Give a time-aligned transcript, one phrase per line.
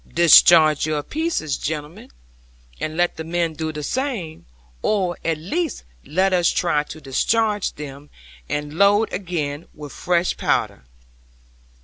[0.15, 2.09] '"Discharge your pieces, gentlemen,
[2.79, 4.47] and let the men do the same;
[4.81, 8.09] or at least let us try to discharge them,
[8.49, 10.85] and load again with fresh powder.